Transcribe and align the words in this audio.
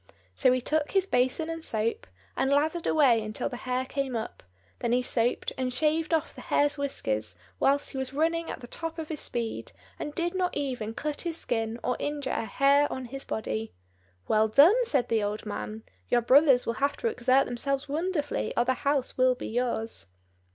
So 0.33 0.51
he 0.51 0.61
took 0.61 0.93
his 0.93 1.05
basin 1.05 1.47
and 1.47 1.63
soap, 1.63 2.07
and 2.35 2.49
lathered 2.49 2.87
away 2.87 3.21
until 3.23 3.49
the 3.49 3.55
hare 3.67 3.85
came 3.85 4.15
up; 4.15 4.41
then 4.79 4.93
he 4.93 5.03
soaped 5.03 5.53
and 5.59 5.71
shaved 5.71 6.11
off 6.11 6.33
the 6.33 6.41
hare's 6.41 6.75
whiskers 6.75 7.35
whilst 7.59 7.91
he 7.91 7.99
was 7.99 8.11
running 8.11 8.49
at 8.49 8.61
the 8.61 8.67
top 8.67 8.97
of 8.97 9.09
his 9.09 9.19
speed, 9.19 9.73
and 9.99 10.15
did 10.15 10.33
not 10.33 10.57
even 10.57 10.95
cut 10.95 11.21
his 11.21 11.37
skin 11.37 11.79
or 11.83 11.97
injure 11.99 12.31
a 12.31 12.45
hair 12.45 12.91
on 12.91 13.05
his 13.05 13.23
body. 13.23 13.75
"Well 14.27 14.47
done!" 14.47 14.83
said 14.85 15.07
the 15.09 15.21
old 15.21 15.45
man. 15.45 15.83
"Your 16.09 16.21
brothers 16.21 16.65
will 16.65 16.73
have 16.81 16.97
to 16.97 17.07
exert 17.07 17.45
themselves 17.45 17.87
wonderfully, 17.87 18.55
or 18.57 18.65
the 18.65 18.73
house 18.73 19.19
will 19.19 19.35
be 19.35 19.49
yours." 19.49 20.07